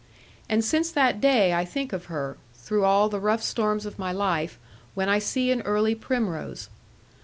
[0.49, 4.11] And since that day I think of her, through all the rough storms of my
[4.11, 4.57] life,
[4.95, 6.69] when I see an early primrose.